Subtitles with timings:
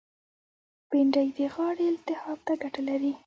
[0.89, 3.13] بېنډۍ د غاړې التهاب ته ګټه لري